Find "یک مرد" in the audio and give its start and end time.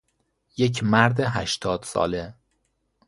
0.57-1.19